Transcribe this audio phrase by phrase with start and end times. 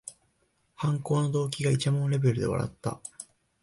[0.75, 2.99] 犯行の動機がいちゃもんレベルで笑った